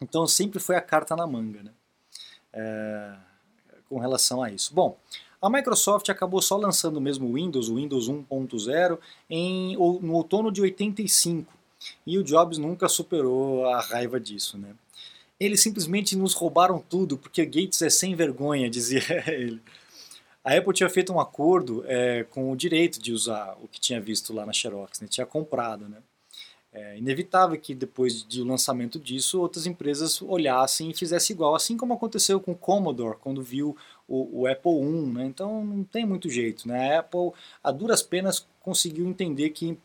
Então 0.00 0.26
sempre 0.26 0.58
foi 0.58 0.76
a 0.76 0.80
carta 0.80 1.14
na 1.16 1.26
manga, 1.26 1.62
né? 1.62 1.70
É, 2.52 3.14
com 3.88 3.98
relação 3.98 4.42
a 4.42 4.50
isso. 4.50 4.74
Bom, 4.74 4.98
a 5.40 5.50
Microsoft 5.50 6.08
acabou 6.08 6.40
só 6.40 6.56
lançando 6.56 7.00
mesmo 7.00 7.28
o 7.28 7.34
Windows, 7.34 7.68
o 7.68 7.76
Windows 7.76 8.08
1.0, 8.08 8.98
no 10.00 10.14
outono 10.14 10.50
de 10.50 10.62
85. 10.62 11.52
E 12.06 12.18
o 12.18 12.24
Jobs 12.24 12.56
nunca 12.56 12.88
superou 12.88 13.66
a 13.66 13.80
raiva 13.80 14.18
disso, 14.18 14.56
né? 14.56 14.74
Eles 15.38 15.60
simplesmente 15.60 16.16
nos 16.16 16.32
roubaram 16.32 16.78
tudo 16.78 17.18
porque 17.18 17.44
Gates 17.44 17.82
é 17.82 17.90
sem 17.90 18.14
vergonha, 18.14 18.70
dizia 18.70 19.02
ele. 19.30 19.60
A 20.42 20.56
Apple 20.56 20.72
tinha 20.72 20.88
feito 20.88 21.12
um 21.12 21.20
acordo 21.20 21.84
é, 21.86 22.24
com 22.24 22.50
o 22.50 22.56
direito 22.56 23.00
de 23.00 23.12
usar 23.12 23.56
o 23.62 23.68
que 23.68 23.80
tinha 23.80 24.00
visto 24.00 24.32
lá 24.32 24.46
na 24.46 24.52
Xerox, 24.52 25.00
né? 25.00 25.08
tinha 25.08 25.26
comprado, 25.26 25.88
né? 25.88 25.98
É 26.74 26.98
inevitável 26.98 27.56
que 27.56 27.72
depois 27.72 28.24
do 28.24 28.44
lançamento 28.44 28.98
disso 28.98 29.40
outras 29.40 29.64
empresas 29.64 30.20
olhassem 30.20 30.90
e 30.90 30.94
fizessem 30.94 31.32
igual, 31.32 31.54
assim 31.54 31.76
como 31.76 31.94
aconteceu 31.94 32.40
com 32.40 32.50
o 32.50 32.56
Commodore 32.56 33.16
quando 33.20 33.40
viu 33.40 33.76
o, 34.08 34.40
o 34.40 34.46
Apple 34.48 34.72
I, 34.72 35.12
né? 35.12 35.24
então 35.26 35.64
não 35.64 35.84
tem 35.84 36.04
muito 36.04 36.28
jeito. 36.28 36.66
Né? 36.66 36.96
A 36.96 36.98
Apple, 36.98 37.30
a 37.62 37.70
duras 37.70 38.02
penas, 38.02 38.44
conseguiu 38.60 39.06
entender 39.06 39.50
que 39.50 39.78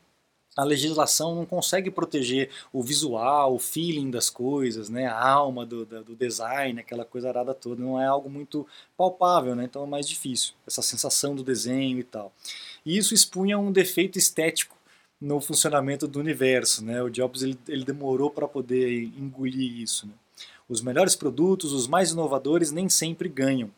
a 0.57 0.63
legislação 0.63 1.35
não 1.35 1.45
consegue 1.45 1.91
proteger 1.91 2.49
o 2.73 2.81
visual, 2.81 3.53
o 3.53 3.59
feeling 3.59 4.09
das 4.09 4.31
coisas, 4.31 4.89
né? 4.89 5.05
a 5.05 5.29
alma 5.29 5.67
do, 5.67 5.85
do 5.85 6.15
design, 6.15 6.79
aquela 6.79 7.05
coisa 7.05 7.29
arada 7.29 7.53
toda, 7.53 7.79
não 7.79 8.01
é 8.01 8.07
algo 8.07 8.31
muito 8.31 8.65
palpável, 8.97 9.55
né? 9.55 9.65
então 9.65 9.83
é 9.83 9.87
mais 9.87 10.09
difícil, 10.09 10.55
essa 10.65 10.81
sensação 10.81 11.35
do 11.35 11.43
desenho 11.43 11.99
e 11.99 12.03
tal. 12.03 12.33
E 12.83 12.97
isso 12.97 13.13
expunha 13.13 13.59
um 13.59 13.71
defeito 13.71 14.17
estético 14.17 14.78
no 15.19 15.41
funcionamento 15.41 16.07
do 16.07 16.19
universo. 16.19 16.83
Né? 16.83 17.01
O 17.01 17.09
Jobs 17.09 17.41
ele, 17.41 17.59
ele 17.67 17.83
demorou 17.83 18.29
para 18.29 18.47
poder 18.47 19.03
engolir 19.17 19.79
isso. 19.79 20.07
Né? 20.07 20.13
Os 20.67 20.81
melhores 20.81 21.15
produtos, 21.15 21.73
os 21.73 21.87
mais 21.87 22.11
inovadores, 22.11 22.71
nem 22.71 22.87
sempre 22.87 23.27
ganham. 23.27 23.71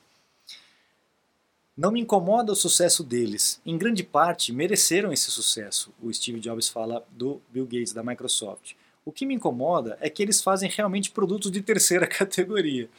Não 1.76 1.92
me 1.92 2.02
incomoda 2.02 2.52
o 2.52 2.56
sucesso 2.56 3.04
deles. 3.04 3.62
Em 3.66 3.78
grande 3.78 4.04
parte, 4.04 4.52
mereceram 4.52 5.12
esse 5.12 5.32
sucesso, 5.32 5.92
o 6.02 6.14
Steve 6.14 6.40
Jobs 6.40 6.68
fala 6.68 7.04
do 7.10 7.42
Bill 7.50 7.66
Gates, 7.66 7.94
da 7.94 8.04
Microsoft. 8.04 8.74
O 9.04 9.12
que 9.12 9.26
me 9.26 9.34
incomoda 9.34 9.98
é 10.00 10.10
que 10.10 10.22
eles 10.22 10.44
fazem 10.44 10.70
realmente 10.70 11.10
produtos 11.10 11.50
de 11.50 11.62
terceira 11.62 12.06
categoria. 12.08 12.90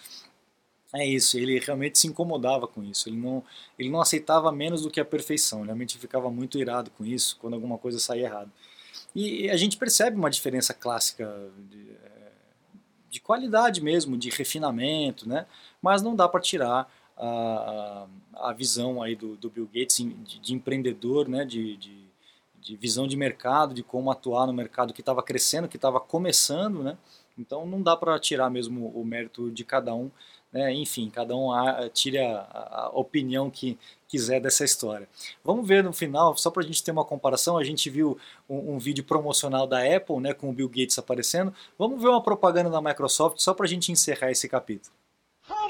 É 0.95 1.07
isso, 1.07 1.39
ele 1.39 1.59
realmente 1.59 1.99
se 1.99 2.07
incomodava 2.07 2.67
com 2.67 2.83
isso, 2.85 3.09
ele 3.09 3.17
não, 3.17 3.43
ele 3.79 3.89
não 3.89 4.01
aceitava 4.01 4.53
menos 4.53 4.83
do 4.83 4.91
que 4.91 5.01
a 5.01 5.05
perfeição, 5.05 5.61
ele 5.61 5.69
realmente 5.69 5.97
ficava 5.97 6.31
muito 6.31 6.59
irado 6.59 6.91
com 6.91 7.05
isso, 7.05 7.39
quando 7.41 7.55
alguma 7.55 7.79
coisa 7.79 7.99
saía 7.99 8.27
errado. 8.27 8.53
E 9.15 9.49
a 9.49 9.57
gente 9.57 9.79
percebe 9.79 10.17
uma 10.17 10.29
diferença 10.29 10.75
clássica 10.75 11.51
de, 11.71 11.91
é, 11.91 12.33
de 13.09 13.21
qualidade 13.21 13.81
mesmo, 13.83 14.19
de 14.19 14.29
refinamento, 14.29 15.27
né? 15.27 15.47
mas 15.81 16.03
não 16.03 16.15
dá 16.15 16.29
para 16.29 16.41
tirar 16.41 16.93
a, 17.17 18.07
a, 18.35 18.51
a, 18.51 18.53
visão 18.53 19.03
aí 19.03 19.17
do, 19.17 19.37
do 19.37 19.49
Bill 19.49 19.69
Gates 19.73 19.97
de, 19.97 20.39
de 20.41 20.55
empreendedor, 20.55 21.27
né? 21.27 21.45
de, 21.45 21.77
de, 21.79 22.05
de 22.61 22.77
visão 22.77 23.07
de 23.07 23.17
mercado, 23.17 23.75
de 23.75 23.83
como 23.83 24.11
atuar 24.11 24.47
no 24.47 24.53
mercado 24.53 24.93
que 24.93 25.01
estava 25.01 25.23
crescendo, 25.23 25.69
que 25.69 25.77
estava 25.77 25.99
começando, 25.99 26.83
né? 26.83 26.99
Então 27.37 27.67
não 27.67 27.83
dá 27.83 27.97
para 27.97 28.19
tirar 28.19 28.51
mesmo 28.51 28.89
o 28.89 29.05
mérito 29.05 29.51
de 29.51 29.65
cada 29.65 29.95
um, 29.95 30.11
né? 30.53 30.73
enfim, 30.73 31.09
cada 31.11 31.35
um 31.35 31.51
tire 31.93 32.19
a, 32.19 32.41
a, 32.41 32.91
opinião 32.95 33.51
que 33.51 33.79
quiser 34.07 34.41
dessa 34.41 34.65
história. 34.65 35.09
Vamos 35.43 35.67
ver 35.67 35.83
no 35.83 35.93
final, 35.93 36.37
só 36.37 36.51
para 36.51 36.63
a 36.63 36.67
gente 36.67 36.83
ter 36.85 36.91
uma 36.91 37.05
comparação, 37.05 37.57
a 37.57 37.65
gente 37.65 37.89
viu 37.89 38.19
um, 38.49 38.75
um, 38.75 38.79
vídeo 38.79 39.03
promocional 39.03 39.67
da 39.67 39.79
Apple, 39.97 40.21
né, 40.21 40.35
com 40.35 40.51
o 40.51 40.53
Bill 40.53 40.69
Gates 40.69 40.99
aparecendo. 40.99 41.53
Vamos 41.79 42.01
ver 42.01 42.09
uma 42.09 42.23
propaganda 42.23 42.69
da 42.69 42.81
Microsoft 42.83 43.39
só 43.39 43.55
para 43.55 43.65
a 43.65 43.69
gente 43.69 43.91
encerrar 43.91 44.31
esse 44.31 44.49
capítulo. 44.49 44.93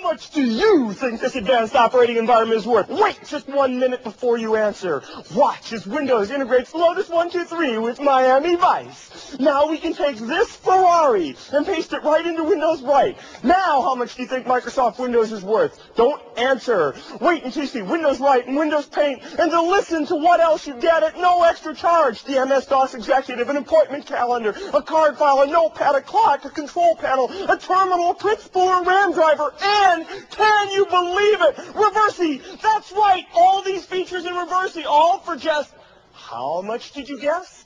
How 0.02 0.11
much 0.11 0.30
do 0.30 0.42
you 0.42 0.92
think 0.94 1.21
this 1.21 1.37
advanced 1.37 1.76
operating 1.76 2.16
environment 2.16 2.59
is 2.59 2.66
worth? 2.66 2.88
Wait 2.88 3.21
just 3.25 3.47
one 3.47 3.78
minute 3.78 4.02
before 4.02 4.37
you 4.37 4.56
answer. 4.56 5.00
Watch 5.32 5.73
as 5.73 5.87
Windows 5.87 6.32
integrates 6.32 6.75
Lotus 6.75 7.09
123 7.09 7.78
with 7.78 8.00
Miami 8.00 8.56
Vice. 8.56 9.38
Now 9.38 9.68
we 9.68 9.78
can 9.78 9.94
take 9.94 10.16
this 10.16 10.56
Ferrari 10.56 11.37
and 11.52 11.64
paste 11.64 11.92
it 11.92 12.02
right 12.02 12.26
into 12.26 12.42
Windows 12.42 12.82
Right. 12.82 13.16
Now 13.44 13.80
how 13.80 13.94
much 13.94 14.16
do 14.16 14.23
you 14.23 14.28
think 14.28 14.44
Microsoft 14.44 14.99
Windows 14.99 15.30
is 15.30 15.44
worth? 15.44 15.78
Don't 15.94 16.21
answer. 16.37 16.97
Wait 17.21 17.44
until 17.44 17.62
you 17.62 17.68
see 17.68 17.82
Windows 17.82 18.18
Right 18.18 18.44
and 18.44 18.56
Windows 18.56 18.87
Paint 18.87 19.23
and 19.38 19.52
to 19.52 19.62
listen 19.62 20.04
to 20.06 20.16
what 20.16 20.40
else 20.40 20.66
you 20.66 20.75
get 20.80 21.04
at 21.04 21.16
no 21.16 21.44
extra 21.44 21.76
charge. 21.76 22.25
The 22.25 22.44
MS-DOS 22.44 22.94
executive, 22.94 23.49
an 23.49 23.56
appointment 23.56 24.06
calendar, 24.06 24.52
a 24.75 24.82
card 24.82 25.16
file, 25.16 25.42
a 25.42 25.47
notepad, 25.47 25.94
a 25.94 26.00
clock, 26.00 26.44
a 26.44 26.50
control 26.50 26.97
panel, 26.97 27.30
a 27.49 27.56
terminal, 27.56 28.11
a 28.11 28.14
print 28.14 28.40
spooler, 28.40 28.85
RAM 28.85 29.12
driver, 29.12 29.54
and 29.62 29.91
can 30.30 30.70
you 30.70 30.87
believe 30.87 31.40
it? 31.42 31.56
Reversi, 31.75 32.61
that's 32.61 32.92
right, 32.92 33.25
all 33.34 33.62
these 33.62 33.84
features 33.84 34.25
in 34.25 34.32
Reversi, 34.34 34.84
all 34.87 35.18
for 35.20 35.37
just, 35.37 35.75
how 36.12 36.62
much 36.62 36.92
did 36.92 37.08
you 37.08 37.20
guess? 37.20 37.64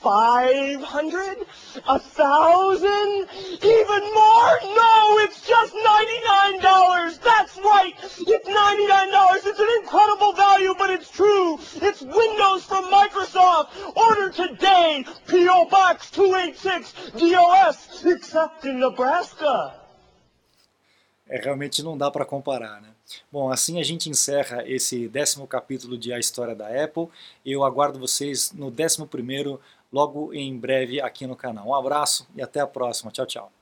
500? 0.00 1.38
A 1.88 1.98
thousand? 1.98 3.26
Even 3.62 4.02
more? 4.14 4.58
No, 4.62 5.18
it's 5.18 5.46
just 5.46 5.74
$99. 5.74 7.18
That's 7.18 7.58
right. 7.58 7.94
It's 7.98 8.48
$99. 8.48 9.46
It's 9.46 9.58
an 9.58 9.68
incredible 9.82 10.32
value, 10.34 10.74
but 10.78 10.90
it's 10.90 11.10
true. 11.10 11.58
It's 11.82 12.00
Windows 12.00 12.62
from 12.64 12.84
Microsoft. 12.84 13.96
Order 13.96 14.30
today. 14.30 15.04
P.O. 15.26 15.68
Box 15.68 16.10
286 16.12 17.10
DOS, 17.18 18.04
except 18.06 18.66
in 18.66 18.78
Nebraska. 18.78 19.74
É, 21.28 21.40
realmente 21.40 21.82
não 21.82 21.96
dá 21.96 22.10
para 22.10 22.24
comparar. 22.24 22.80
Né? 22.80 22.88
Bom, 23.30 23.50
assim 23.50 23.80
a 23.80 23.84
gente 23.84 24.08
encerra 24.08 24.62
esse 24.66 25.08
décimo 25.08 25.46
capítulo 25.46 25.96
de 25.96 26.12
A 26.12 26.18
História 26.18 26.54
da 26.54 26.68
Apple. 26.68 27.08
Eu 27.44 27.64
aguardo 27.64 27.98
vocês 27.98 28.52
no 28.52 28.70
décimo 28.70 29.06
primeiro, 29.06 29.60
logo 29.92 30.32
em 30.32 30.56
breve 30.58 31.00
aqui 31.00 31.26
no 31.26 31.36
canal. 31.36 31.68
Um 31.68 31.74
abraço 31.74 32.26
e 32.34 32.42
até 32.42 32.60
a 32.60 32.66
próxima. 32.66 33.10
Tchau, 33.10 33.26
tchau. 33.26 33.57